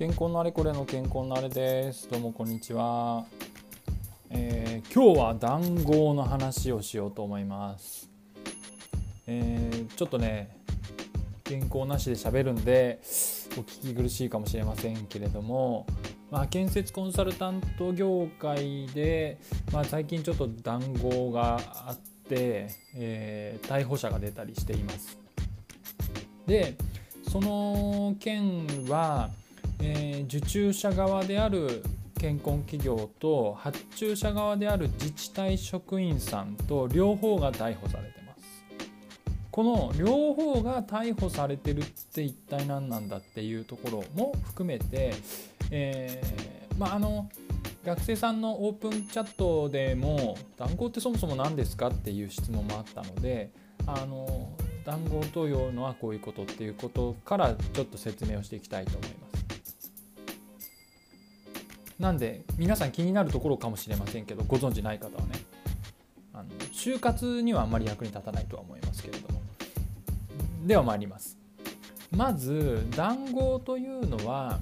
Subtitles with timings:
[0.00, 2.08] 健康のあれこれの健康のあれです。
[2.08, 3.26] どうもこんにちは、
[4.30, 8.08] えー、今日は談合の話をしようと思います、
[9.26, 10.56] えー、ちょっとね
[11.44, 12.98] 健康なしで喋るんで
[13.58, 15.84] お聞き苦しいかもしれませんけれども
[16.30, 19.38] まあ、建設コンサルタント業界で、
[19.70, 21.96] まあ、最近ちょっと談合があっ
[22.26, 25.18] て、えー、逮捕者が出たりしています。
[26.46, 26.74] で
[27.28, 29.30] その件は、
[29.82, 31.82] えー、受注者側である
[32.18, 38.42] 健康企業と発注者側である自治体職員さんと両方が逮捕されてます
[39.50, 45.14] この両方が逮捕されてるって一体何なんだっていうところも含めて、
[45.70, 47.30] えー、まあの
[47.84, 53.50] 学生さんのオープンチャットでも「談合ってそもそも何ですか?」っていう質問もあったので
[53.86, 54.50] あの
[54.84, 59.29] 談合というのはこういうことっていうことからちょっと説明をしていきたいと思います。
[62.00, 65.38] なんで皆さん気になるところかもしれませんけどご存じない方はね。
[66.32, 69.40] あの就活にはあんまり役に立たないとは思いますけれども。
[70.64, 71.36] では参ります。
[72.10, 74.60] まず談合というのは、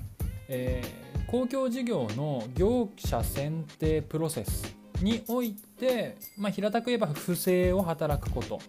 [0.48, 8.60] えー、公共事業の業者選定プロセスにおいて、まあ、平たく言えば不正を働くこと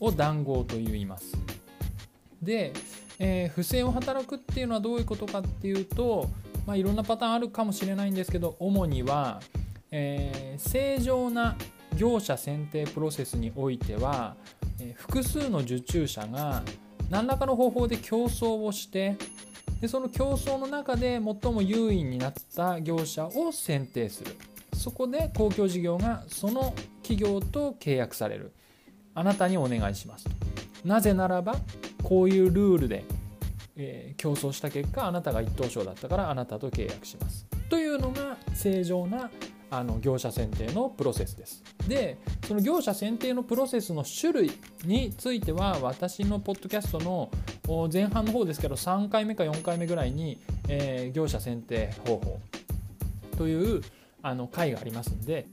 [0.00, 1.36] を談合と言います。
[2.40, 2.72] で、
[3.18, 6.30] えー、不正を働くっていうのはどういうことかっていうと、
[6.66, 9.40] まあ、いろんなパターンあるかもしれないんですけど主には、
[9.90, 11.56] えー、正常な
[11.96, 14.36] 業者選定プロセスにおいては、
[14.80, 16.62] えー、複数の受注者が
[17.10, 19.16] 何らかの方法で競争をして
[19.82, 24.36] でその競争の中で最も優位になった業者を選定する。
[24.74, 28.52] そこで公共事業がその企業と契約される。
[29.14, 30.30] あなたにお願いしますと。
[30.84, 31.56] なぜならば
[32.02, 33.04] こういうルールで、
[33.76, 39.30] えー、競争した結果あなたが一等賞だったからあなたと契約しますというのが正常な
[39.70, 41.64] あの業者選定のプロセスです。
[41.88, 44.50] でその業者選定のプロセスの種類
[44.84, 47.30] については私のポッドキャストの
[47.90, 50.38] 前半の方ですけど3回目か4回目ぐらいに、
[50.68, 52.40] えー、業者選定方法
[53.38, 53.80] という
[54.22, 55.46] あの回がありますんで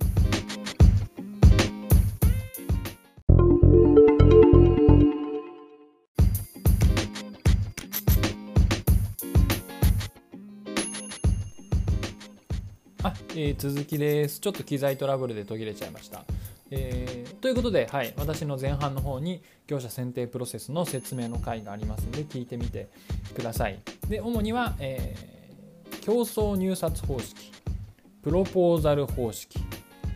[13.02, 14.42] あえー、続きです。
[14.42, 16.26] ちょっと機材トラブルで途切れちゃいました。
[16.70, 22.90] えー、ということで、はい、私の前半の方に業者選定プロセスの説明の回がありますので聞いてみて
[23.34, 23.80] ください。
[24.09, 27.54] で主には、えー、競争入札方式
[28.22, 29.59] プロポーザル方式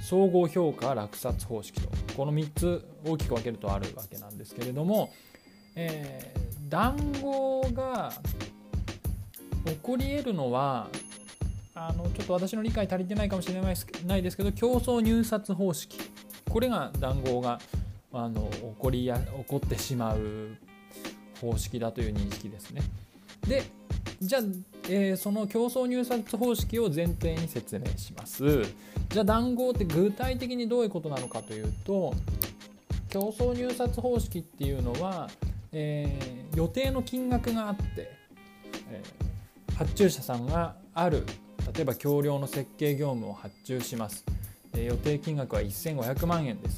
[0.02, 5.14] 総合評価落札方式とこの3つ大きく分けるとあるわけなんですけれども、
[5.78, 8.12] えー、談合が
[9.66, 10.90] 起こり得るのは
[11.76, 15.98] あのちょっと私の理解足りてないかもしれないですけど競争入札方式
[16.50, 17.60] これが談合が
[18.14, 20.56] あの起こりや起こってしまう
[21.42, 22.82] 方式だという認識ですね。
[23.48, 23.64] で
[24.22, 24.42] じゃあ、
[24.88, 28.64] えー、その競争入札方式を前提に説明します。
[29.10, 32.14] じゃあ談合って具体的にどういうことなのかというと
[33.10, 35.30] 競争入札方式っていうのは、
[35.72, 37.84] えー、予定の金額があって、
[38.92, 41.26] えー、発注者さんがある
[41.74, 44.26] 例えば橋梁の設計業務を発注します、
[44.76, 46.78] 予定金額は1500万円です。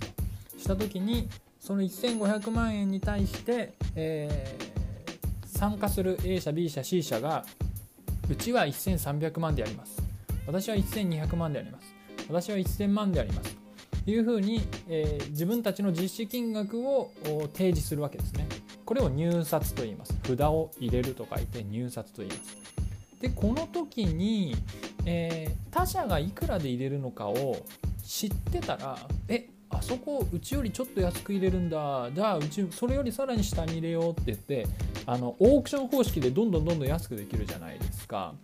[0.57, 1.29] した時に
[1.59, 7.45] その1500万円に対して、えー、参加する A 社 B 社 C 社が
[8.29, 10.01] うちは1300万であります。
[10.45, 11.93] 私は1200万であります。
[12.27, 13.57] 私は1000万であります。
[14.05, 17.11] というふうに、えー、自分たちの実施金額を
[17.53, 18.47] 提示するわけですね。
[18.85, 20.13] これを入札と言います。
[20.23, 22.74] 札を入れると書いて入札と言います。
[23.25, 24.55] でこの時に、
[25.03, 27.57] えー、他社がいくらで入れるのかを
[28.03, 32.11] 知ってたらえあそこうちよりちょっと安く入れるんだ。
[32.13, 34.67] じゃあうちそれよりさらに下に入れようって言って
[35.07, 38.35] あのオークション方式でどんどんどんどん安くできるじゃないですか。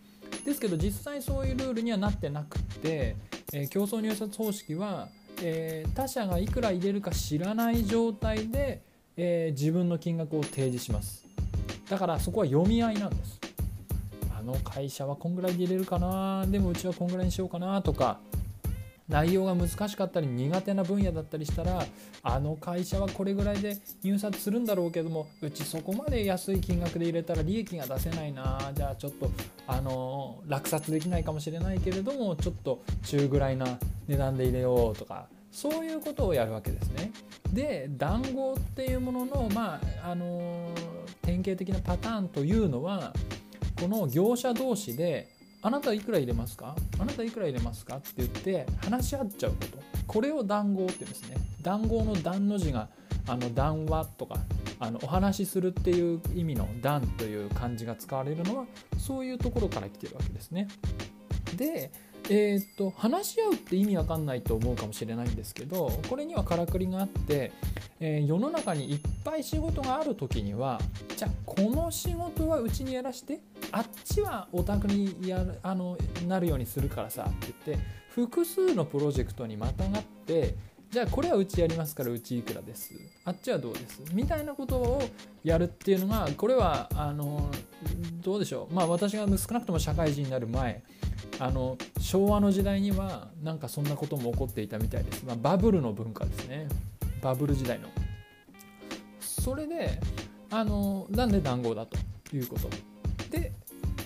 [0.44, 3.14] ですけど実際そういうルールにはなってなくて、
[3.52, 5.06] えー、競争入札方式は、
[5.40, 8.82] えー、他社がいくら入れるか知らない状態で、
[9.16, 11.24] えー、自分の金額を提示します。
[11.88, 13.51] だからそこは読み合いなんです。
[14.42, 16.44] の会社はこんぐらいで入れるかな。
[16.46, 18.18] でもうちはこんぐらいにしようかなとか。
[19.08, 21.84] 内容が難しかったり苦手な分野だったりしたら
[22.22, 28.70] あの会社はこれぐらいで入札するんだろうけどもうちそこまで安い金額で入れたら利益が出せないな。
[28.74, 29.30] じゃあちょっと
[29.66, 33.78] あの落札できないかもしれないけれどもちょっと中ぐらいな
[34.08, 35.26] 値段で入れようとか。
[35.50, 37.12] そういうことをやるわけですね。
[37.52, 40.70] で談合っていうものの、まああの
[41.20, 43.12] 典型的なパターンというのは
[43.82, 45.28] この業者同士で
[45.60, 46.76] あなたいくら入れますか？
[47.00, 47.96] あなたいくら入れますか？
[47.96, 49.78] って言って話し合っちゃうこと。
[50.06, 51.36] これを談合って言うんですね。
[51.62, 52.88] 談合の談の字が
[53.26, 54.36] あの談話とか
[54.78, 58.66] あのお話しするっていう意味の談という漢字が使われるのは
[58.98, 60.68] そういうところから来てるわけですね。
[61.56, 61.90] で
[62.34, 67.52] えー、っと話し合うって意味わかんないと思うかもしれないんですけどこれにはからくりがあって、
[68.00, 70.80] えー、世の中にいっぱい仕事がある時には
[71.14, 73.40] じゃあこの仕事はうちにやらして
[73.70, 77.84] あっちはお宅にやあのなるようにするからさって言って
[78.14, 80.54] 複数のプロジェクトにまたがって
[80.90, 82.92] じゃあこれはうちやりますからうちいくらです。
[83.24, 84.02] あっちはどうです。
[84.12, 85.02] みたいなことを
[85.42, 87.50] やるっていうのがこれはあの
[88.20, 88.74] どうでしょう。
[88.74, 90.82] まあ私が少なくとも社会人になる前
[91.38, 96.68] あの昭和の時代にはなんかそんなことも起こっていたみたいです、まあ、バブルの文化ですね。
[97.20, 97.88] バブル時代の。
[99.20, 99.98] それで
[100.50, 101.96] あのなんで談合だと
[102.34, 102.68] いうこと。
[103.30, 103.52] で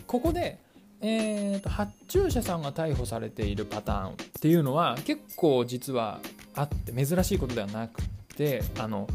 [0.07, 0.59] ここで、
[1.01, 6.21] えーと、発注者さんが逮捕されているパターンっていうのは結構実は
[6.55, 8.03] あって珍しいことではなく
[8.35, 9.09] てあの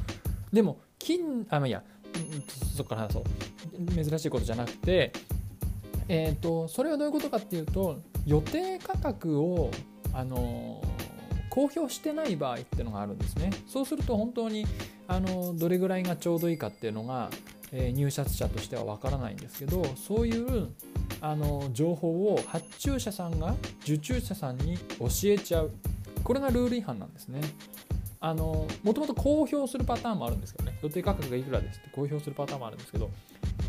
[0.51, 1.81] でも金あまあいや
[2.75, 3.23] そっから話そう。
[4.03, 5.13] 珍しいことじゃなくて
[6.07, 9.71] えーと、それはどういうことかっていうと予定価格を
[10.13, 10.81] あの
[11.49, 13.51] 公表してない場合っていうのがあるんですね。
[13.67, 14.65] そうすると本当に
[15.07, 17.29] あのどれぐらいがちょうどいいかっていうのが、
[17.73, 20.69] え、入札者としてはわからないんですけどそういう
[21.19, 25.71] あの情報を発注者さんが受注者さんに教えちゃう。
[26.23, 27.41] これがルール違反なんですね。
[28.23, 30.77] あのもともと公表するパターンもあるんですけどね。
[30.81, 33.09] 予定価格がいくらですって公表するパターンもあるんですけど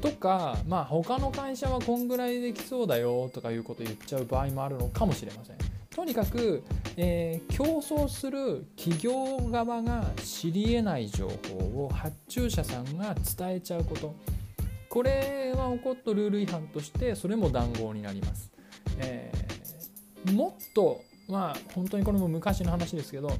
[0.02, 5.56] とか、まあ、他の会社はこんぐらいできそうだよとかいうこと言っちゃう場合もあるのかもしれません。
[5.94, 6.64] とにかく、
[6.96, 14.14] えー、競争する企業側が知り得ない情報を発注者さんが伝えちゃうこと
[14.88, 18.50] これが起こったルール違反としてそれも談合になります。
[18.98, 23.30] えー、もっとまあ本当にこれも昔の話ですけど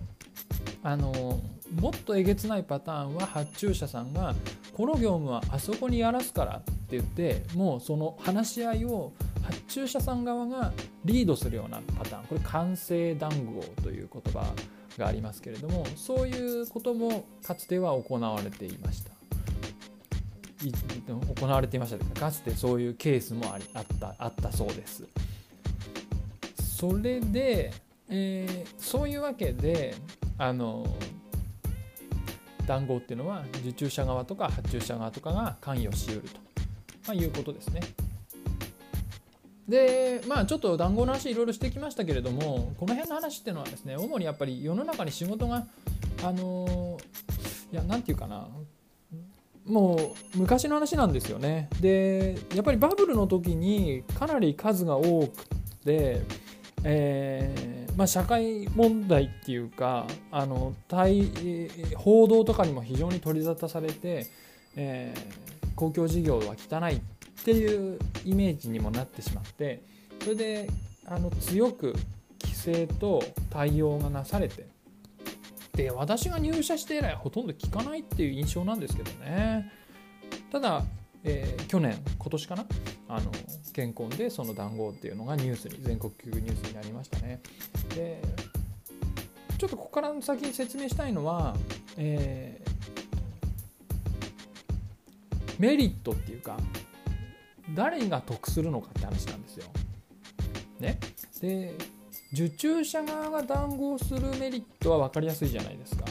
[0.82, 1.41] あの
[1.81, 4.35] もっとえげつないパターンは発注者さんが
[4.75, 10.73] この業務はあそこにやらすからって言ってもうその話し合いを発注者さん側が
[11.05, 12.25] リードするようなパターン。
[12.25, 14.53] これ完成談合という言葉
[14.99, 19.11] がありますけれどもそういうこともかつては行われていました。
[21.41, 25.05] 行われていましたかつてそういうケースもありあったあったそうです。
[26.61, 27.73] それで、
[28.09, 29.95] えー、そういうわけで
[30.39, 30.87] あの
[32.73, 36.41] 談合っていうのは受注者側とか発注者側とかが関与しうると、
[37.07, 37.83] まあ、いうことですね。
[39.69, 45.65] でまあちょっと談合の話いろいろしてきましたけれどもこの辺の話っていうのはですね主にやっぱり世の中に仕事が
[46.25, 46.99] あの
[47.73, 48.49] いや何て言うかな
[49.65, 51.69] もう昔の話なんですよね。
[51.81, 55.47] でやっぱりバブルの時にかなり数が多く
[55.85, 56.23] て
[56.85, 61.31] えーまあ、社会問題っていうかあの対
[61.97, 64.27] 報道とかにも非常に取り沙汰されて、
[64.77, 67.00] えー、公共事業は汚いっ
[67.44, 69.83] ていうイメージにもなってしまって
[70.23, 70.71] それで
[71.06, 71.94] あの強く
[72.43, 74.67] 規制と対応がなされて
[75.75, 79.71] で私が入社して以来ほとんど聞かないっていう印象なんですけどね。
[80.51, 80.82] ただ
[81.25, 82.67] えー、去年今年かな？
[83.08, 83.31] あの
[83.72, 87.41] 健康でその談合っていうのがニュースに全国級ニュースになりましたね
[87.94, 88.22] で
[89.58, 91.56] ちょっとここから先に説明したいのは、
[91.96, 96.56] えー、メリットっていうか
[97.74, 99.67] 誰が得するのかって話なんですよ。
[100.81, 100.98] ね、
[101.41, 101.74] で
[102.32, 106.05] 受注者側が談合するメリットは分かりやすいじゃないですか。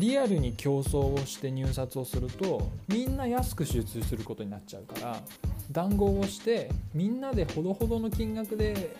[0.00, 5.20] リアルに競争をして入札をするとみんな安く集中することになっちゃうから
[5.70, 8.96] 談合をしてみんなでほどほどの金額で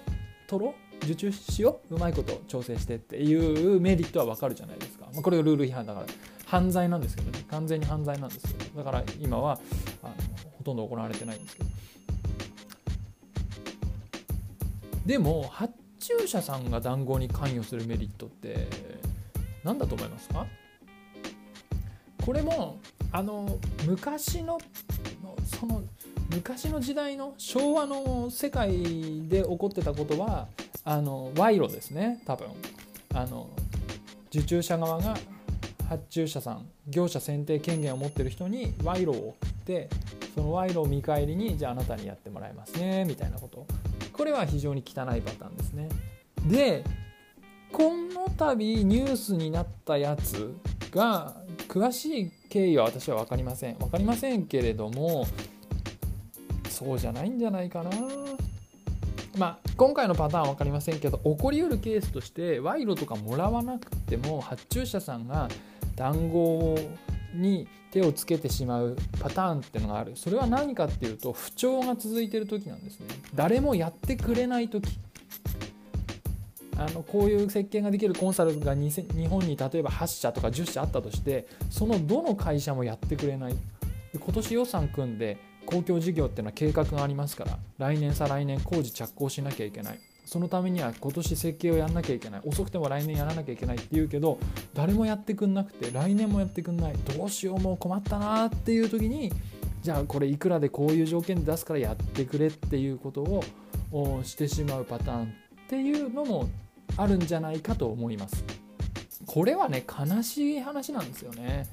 [0.47, 6.07] 取ろう受注しよううまいこと調整してっていうメリットはわかるじゃないですか、まあ、これがルール違反だから。
[6.45, 7.45] 犯罪なんですけどね。
[7.49, 9.59] 完全に犯罪なんですよだから今は
[10.02, 10.14] あの
[10.59, 11.71] ほとんど行われてないんですけど。
[15.07, 18.66] でも発注者さんが談合に関与するメリットって
[19.64, 20.45] 何だと思いますか？
[22.25, 22.79] これも
[23.12, 24.59] あの昔の
[25.45, 25.83] その
[26.31, 30.49] 昔の時代の昭和の世界で起こってたことは
[30.85, 32.49] あの賄賂ですね多分。
[33.12, 33.50] あの
[34.31, 35.17] 受注者側が
[35.89, 39.91] 発注者さん業者選定権限を持ってる人に賄賂を送って
[40.37, 43.67] その賄賂を見返りにじゃああなたにやってもらいますねみたいなこと。
[44.12, 45.89] これは非常に汚いパターンですね。
[46.47, 46.85] で
[47.73, 50.55] この度ニュースになったやつ
[50.91, 53.76] が詳しい経緯は私は分かりません。
[53.76, 55.26] 分かりませんけれども
[56.69, 57.90] そうじゃないんじゃないかな。
[59.38, 65.49] まあ、今回のパターンは分かりませんけど起こりうるケースとして賄賂とかもらわなくても発注者さんが
[65.95, 66.76] 談合
[67.35, 70.12] に手をつけてしまうパターンっていうのがある。
[70.17, 73.07] それは何かっていうと不調が続いてる時なんですね。
[73.35, 74.88] 誰もやってくれない時。
[76.81, 83.57] あのこういう設計ができるコンサルが日本に例えば8社とか10社あったとしてそのどの会社もやってくれない。
[84.19, 90.01] 今年予算組んで公共事業っていうのは計画がありますから来年再来年工事着工しなきゃいけない。
[90.25, 92.41] そのためには今年設計をやんなきゃいけない。
[92.47, 94.39] 遅くても来年やらなきゃいけないって言うけど
[94.73, 96.95] 誰もやってくんなくて来年もやってくんない。
[97.15, 99.31] どうしようもう困ったなっていう時に
[99.83, 103.21] じゃあこれいくらでこういう条件で出すからやってくれっていうこと
[103.93, 105.27] をしてしまうパターンっ
[105.69, 106.49] ていうのも
[106.97, 108.45] あるんじゃないかと思います。
[109.27, 111.67] これはね悲しい話なんですよね。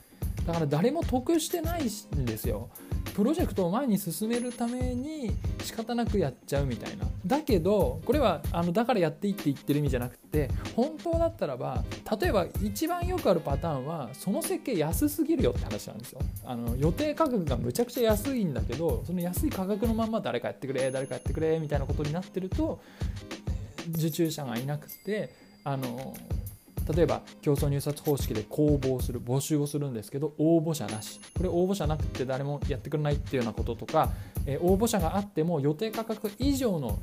[0.46, 2.70] だから誰も得してないんですよ。
[3.18, 5.32] プロジェクトを前に進めるために
[5.64, 11.84] 仕方なくやっちゃうみたいなだけどこれはあのだからやっていいって言ってる意味じゃなくて本当だったらば
[12.22, 22.80] 例えば一番よくあるパターンはその設計安すぎるよって話なんですよあの予定価格がむちゃくちゃ安いんだけどその安い価格のまんま誰かやってくれ誰かやってくれみたいなことになってると
[23.90, 26.16] 受注者がいなくてあの
[26.96, 34.10] 例えば競争入札方式で公募する募集をするんですけど応募者なしこれ応募者なくて誰もやってくれないっていうようなこととか、
[34.46, 37.00] え応募者があっても予定価格以上の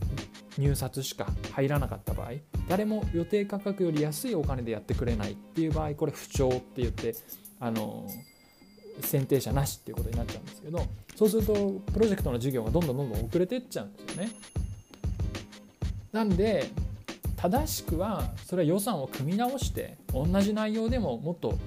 [0.57, 2.31] 入札しか入らなかった場合
[2.69, 7.15] 誰も予定価格より安いお金でやってくれないっていう場合これ不調って言って
[7.61, 8.09] あの
[9.01, 10.87] 選定者なしっていうことになっちゃうんですけど
[11.17, 11.55] そうすると
[11.93, 14.31] プロジェクトの事業がどんどんどんどん遅れてっちゃうんですよね。
[16.15, 16.71] なんで
[17.37, 21.59] 正しくはそれは予算を組み直して同じ内容でももっと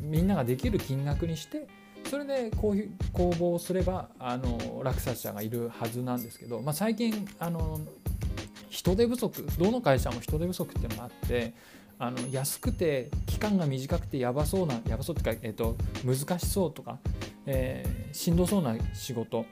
[0.00, 1.68] みんなができる金額にして
[2.08, 7.78] それでこういう公募をすればあの落札者がいるはずなんですけど、まあ、最近あの
[8.70, 11.52] 人手不足どの会社も人手不足っていうのがあって
[11.98, 16.98] あの安くて期間が短くてやばそうなやばそうっていうか、えーと、難しそうとか、
[17.44, 19.44] えー、しんどそうな仕事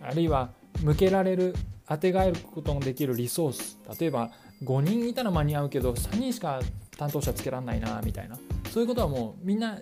[0.00, 0.50] あるいは
[0.82, 1.54] 向けられる
[1.88, 3.78] 当てがえることのできるリソース。
[3.98, 4.30] 例えば
[4.64, 6.60] 5人いたら間に合うけど3人しか
[6.96, 8.38] 担当者つけられないなみたいな。
[8.70, 9.78] そういうことはもうみんな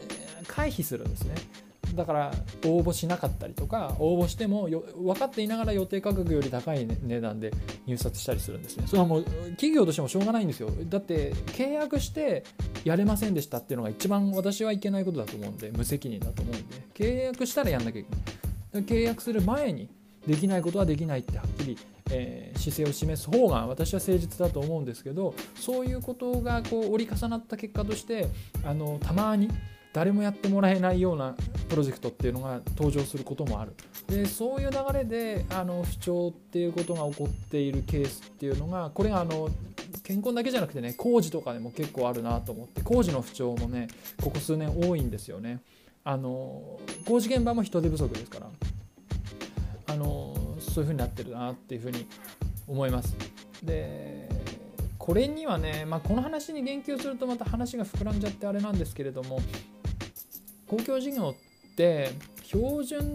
[0.46, 1.34] 回避するんですね。
[1.94, 2.32] だから
[2.64, 7.52] 応募しなかったりとか応募しても分かっていながら予定価格より高い値段で
[7.86, 8.86] 入札したりするんですね。
[8.88, 10.70] それはもう企業としてもしょうがないんですよ。
[10.88, 12.42] だって契約して
[12.84, 18.84] やれませんでしたっていうのが一番私はいけないことだと思うんで無責任だと思うんで契約したらやんなきゃいけない。
[18.84, 19.88] 契約する前に
[20.26, 21.78] できないことはできないってはっきり
[22.10, 28.28] えー、姿勢を示す方が私は誠実だと思うんですけどそういうことがこう折り重なった結果として
[28.64, 29.48] あのたまに
[29.92, 31.36] 誰もやってもらえないような
[31.68, 33.74] プロジェクトっていうのが登場することもある。
[34.08, 39.48] でそういう流れであの不調っていうことが起こっているケースっていうのがこれがあの
[40.02, 43.86] 健康だけじゃなくてね工事とかでも結構あるなと思って工事の不調もね
[44.20, 45.60] ここ数年多いんですよね。
[46.02, 48.48] あの工事現場も人手不足ですから。
[49.94, 52.06] あのそういう風になってるなっていう風に
[52.66, 53.16] 思います。
[53.62, 54.28] で
[54.98, 59.38] これにはね、まあ、この話に言及するとまた話が膨らんじゃってあれなんですけれども
[60.66, 61.36] 公共事業
[61.70, 62.10] って
[62.42, 63.12] 標準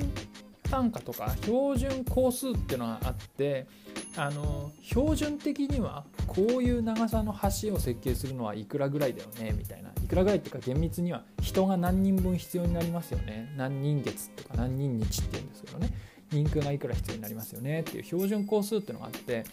[0.69, 3.65] 単価とか標準工数っていうのがあって
[4.15, 9.89] あの標準的にはこういう長さの橋を設計するのはいくらぐらいだよねみたいな。
[10.03, 13.51] いくらぐらいっていうか厳密には人が何人分必要になりますよね。
[13.57, 15.89] 何人月とか何人日っていうんですけどね。
[16.31, 19.43] インクがいくら必要になりますよねっていう標準工数っていうのがあって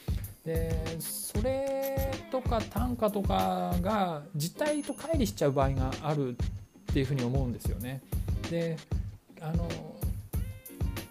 [0.44, 8.00] でそれとか単価とかが実態と乖離しちゃう場合があるっていうふうに思うんですよね。
[8.50, 8.76] で
[9.40, 9.68] あの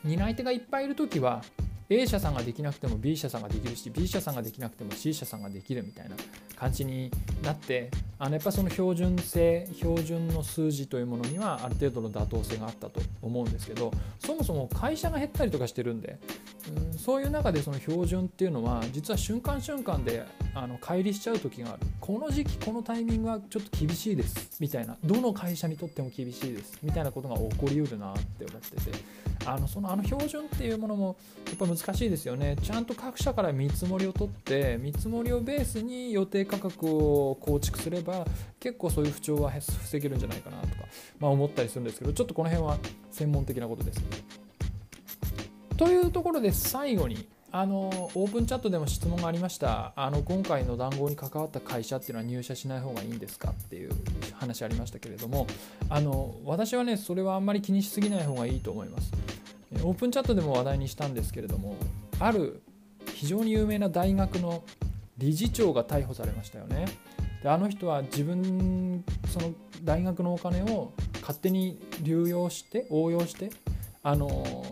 [0.04, 1.44] 担い手がいっぱいいる時は
[1.88, 6.16] A 社さんができなくても B 社さんができるし B 社さんができなくても C 社さんができるみたいな
[6.56, 7.12] 感じに
[7.44, 16.18] なってあのやっぱその標準性標準の数字というものにはある程度の妥当性があったと思うんですけどそもそも会社が減ったりとかしてるんで、
[16.68, 21.80] うん、そういう中でその標準っていうのは実は瞬間瞬間であの乖離しちゃう時がある。
[22.00, 24.58] この時期このタイミングはちょっと厳しいです。
[24.60, 24.98] みたいな。
[25.04, 26.78] どの会社にとっても厳しいです。
[26.82, 29.26] みたいなことが起こりうるなって思ってて。
[29.46, 31.18] あのそのあの標準っていうものも
[31.48, 32.56] やっぱ難しいですよね。
[32.62, 38.26] ちゃんと各社から見積もりを取って見積もりをベースに予定価格を構築すれば
[38.60, 40.86] 結構そういう不調は防げるんじゃないかなとか、
[41.20, 42.78] まあ、思ったりするんですけどちょっとこの辺は
[43.12, 44.45] 専門的なことです、ね。
[45.78, 53.92] というところで最後にあのオープンチャットでも質問がありましたあの今回の談合に関わった会社っていうのは入社しない方がいいんですかっていう
[54.34, 55.48] 話ありましたけれども
[55.90, 59.12] あの私はねそれはあんまり気にしすぎない方がいいと思います
[59.84, 61.78] オープンチャットでも話題にしたんですけれども
[62.20, 62.62] ある
[63.14, 64.64] 非常に有名な大学の
[65.18, 66.86] 理事長が逮捕されましたよね。
[67.42, 69.54] であの人は自分その
[69.84, 70.92] 大学のお金を
[71.22, 73.52] 勝手に流用して応用して
[74.04, 74.65] あの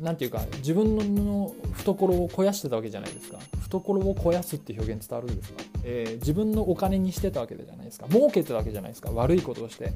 [0.00, 3.38] 何て言うか自分の懐を肥やしてたわけじゃないですか。
[3.60, 8.06] 懐を肥やすって表現伝わるんですか、えー、自分のお金にしてたわけじゃないですか。
[8.08, 9.10] 儲けてたわけじゃないですか。
[9.10, 9.92] 悪いことをして。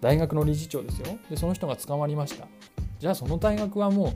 [0.00, 1.18] 大学の理事長ですよ。
[1.28, 2.46] でその人が捕まりました。
[2.98, 4.12] じゃあその大学はもう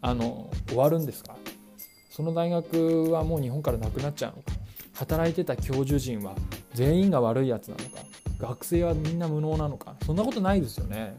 [0.00, 1.36] あの終わるんですか？
[2.10, 4.52] その大学はもう日本からなくなっちゃうのか？
[4.94, 6.34] 働いてた教授陣は
[6.72, 7.98] 全員が悪いやつなのか？
[8.38, 9.96] 学生はみんな無能なのか？
[10.06, 11.18] そんなことないですよね。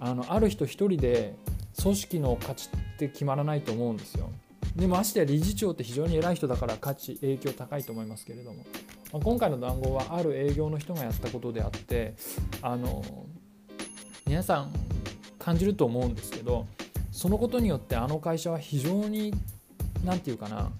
[0.00, 1.34] あのある人一人で
[1.82, 4.30] 組織の価値って決まらないと思うんですよ。
[4.76, 8.64] でましてや理事長って非常に偉い人だから価値影響高いと思いますけれども、
[9.12, 12.14] まあ、今回の談合はある営業の人がやったことであって
[12.62, 13.02] あの
[14.26, 14.72] 皆さん
[15.38, 16.66] 感じると思うんですけど
[17.10, 19.34] そのことによってあの会社は非常に
[20.04, 20.70] 何て言うかな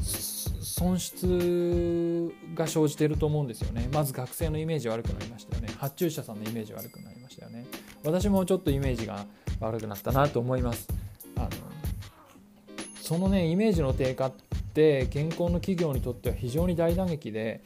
[0.00, 3.88] 損失が生じてると思うんですよね。
[3.92, 5.68] まず学生のイメージ悪くなりましたよね。
[5.78, 7.64] 発注者さんのイメージ悪くなりましたよね。
[8.02, 9.24] 私もちょっとイメージが
[9.64, 10.88] 悪くなったなと思います。
[11.36, 11.48] あの
[13.00, 14.32] そのねイメージの低下っ
[14.72, 17.62] て健康の企業にとっては非常に大打撃で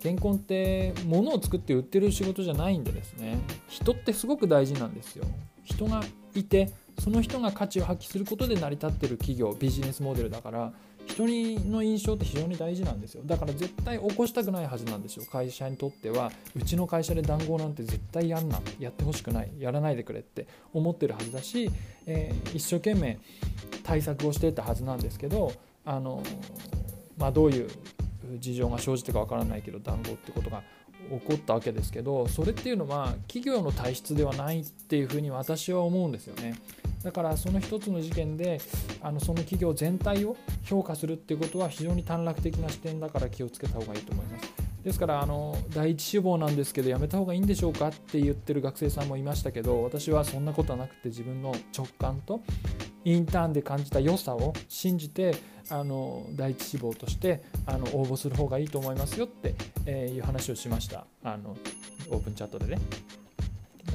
[0.00, 3.38] 健康って物を作って売ってる仕事じゃないんでですね。
[3.68, 5.24] 人ってすごく大事なんですよ。
[5.64, 6.02] 人が
[6.34, 10.72] いてその人が価値を発揮することで成り立ってる企業ビジネスモデルだから
[11.26, 13.22] 人の印象って非常に大事なんですよ。
[13.24, 15.24] だから絶対起こしたくないはずなんですよ。
[15.30, 21.70] 会社にとってはうちの会社で談合なんて絶対やんなやってほしくないやらないでくれって思ってるはずだし、
[22.06, 23.18] えー、一生懸命
[23.82, 25.52] 対策をしてたはずなんですけど
[25.84, 26.22] あの、
[27.16, 27.68] まあ、どういう
[28.38, 30.62] 事情が生じてかわからないけど談合ってことが
[31.10, 36.54] 起こったわけですけどそれっていうのは企業の体質ではないっていうふうに私は思うんですよね。
[37.02, 38.60] だからその一つの事件で
[39.00, 44.69] あのその企業全体を評価するっていうことは非常に短絡的な視点だから気をつけた方がいいと思います。
[44.82, 52.40] ですからあの第一志望なんですけどやめた方がいいんでしょうかって言ってる学生さんもいましたけど私はそんなことはなくて自分の直感と
[53.04, 55.36] インターンで感じた良さを信じて
[55.70, 59.54] あの第一志望としてあの応募する方がいいと思いますよって、
[59.86, 61.56] え、いう話をしましたあの
[62.10, 62.78] オープンチャットでね。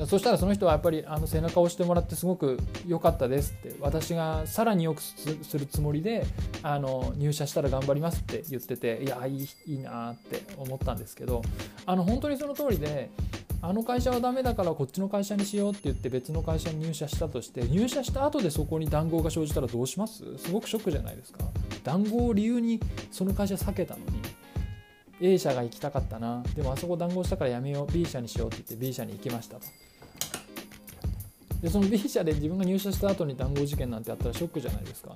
[0.08, 6.26] そしたらその人はやっぱりあの背中を押してもらってすごく良かったですって私がさらに良くするつもりで
[6.64, 11.42] あの入社したら頑張りますって言ってていやいいいいなって思ったんですけど
[11.86, 13.10] あの本当にその通りで
[13.62, 20.24] あの会社はダメだからこっちの会社にしようって言って別の会社に入社したとして入社した後でそこに談合が生じたらどうします？
[20.38, 21.40] すごくショックじゃないですか。
[21.84, 22.80] 談合を理由に
[23.12, 24.06] その会社避けたのに
[25.22, 26.44] A 社が行きたかったな。
[26.56, 27.92] でもあそこ談合したからやめよう。
[27.92, 29.66] B 社にしようって言って B 社に行きましたと。
[31.62, 35.16] でその B 社で自分が入社した後に談合事件なんてあったらショックじゃないですか。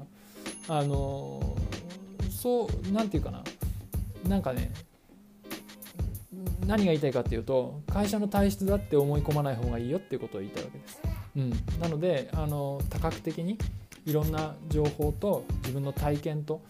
[0.68, 1.58] あの
[2.30, 3.44] そう何て言うかな。
[4.28, 4.72] なんかね
[6.66, 11.02] 何が言いたいかっていうと会社の体質だって思い込まない方がいいよっていうことを言いたいわけです。
[11.36, 13.58] うん、なのであの多角的に
[14.06, 16.62] いろんな情報と自分の体験と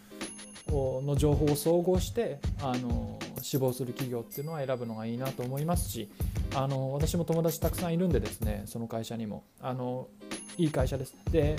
[0.72, 6.10] の情報を総合してあの志望する企業っていうのは選ぶのがいいなと思いますし
[6.56, 10.08] あの私も友達たくさんいるんでですねその会社にもあの
[10.58, 11.16] いい会社です。
[11.32, 11.56] で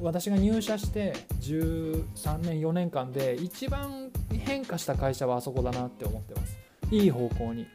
[0.00, 6.56] 私が入社して13年4年間で一番変化した会社はあそこだなって思ってます。
[6.90, 7.66] いい方向に。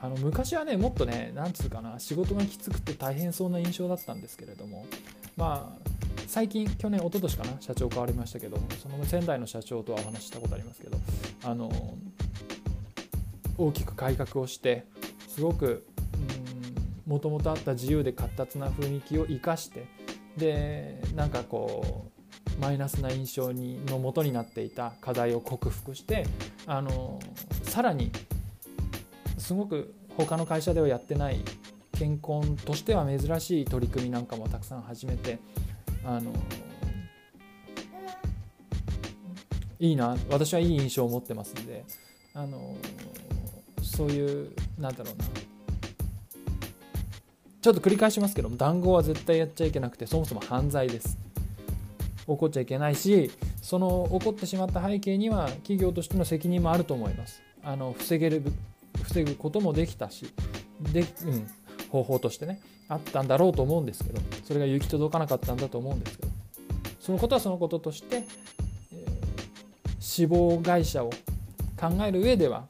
[0.00, 4.84] あの昔はねもっとねなんつうかな仕事がきつくて大変そうな印象だったんですけれども
[5.36, 10.96] まあ最近去年一昨年かな社長変わりましたけどその仙台の社長とはお話したことありますけど
[11.44, 11.70] あの
[13.58, 14.86] 大きく改革をして
[15.28, 15.84] すごく
[17.06, 19.86] もともとあった自由で活発な雰囲気を生かして
[20.38, 22.10] でなんかこ
[22.58, 26.24] うマイナスな印象にのもとになっていた課題を克服して
[26.66, 27.20] あの
[27.64, 28.10] さらに
[29.36, 31.44] すごく他の会社ではやってない
[31.98, 35.38] 健康としては珍しい取り組みなんかもたくさん始めて
[36.04, 36.32] あの
[39.78, 41.84] いいな私はいい印象を持ってますんで
[42.34, 42.76] あの
[43.82, 45.24] そういうなんだろうな。
[47.60, 51.16] ちょっと繰り返しますけども談合は絶対やっちゃいけなくてそもそも犯罪です。
[52.26, 57.42] 起こっちゃいけないしその起こってしまった背景には企業としての責任もあると思います。
[57.62, 58.42] あの防げる
[59.04, 60.32] 防ぐこともできたし
[60.92, 61.46] で、うん、
[61.90, 62.60] 方法としてね。
[62.92, 66.32] あったんだろうと思うんですけどそれが行き届かなかったんだと思うんですけど
[67.00, 68.24] そのことはそのこととして、
[68.92, 71.10] えー、死亡会社を
[71.78, 72.66] 考える上では、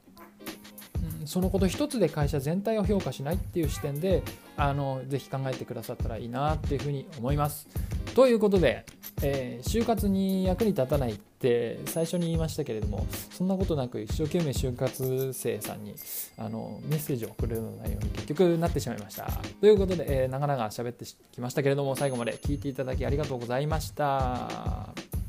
[1.21, 4.23] うん、そのこと一つで会社全体を評価しないっていう視点で
[4.57, 7.69] あのぜひ考えてくださったらいいなっていうふうに思います。
[8.15, 8.85] ということで、
[9.23, 15.95] えー、就活に役に立たないって最初に言いましたけれどもそんなことなく一生懸命就活生さんに
[16.39, 19.25] あのメッセージを送るような内容に結局なってしまいました。
[19.61, 25.22] ということで、えー、長々喋ってきましたけれども最後まで聞いていただきありがとうございました。